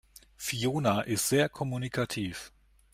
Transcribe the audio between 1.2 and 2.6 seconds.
sehr kommunikativ.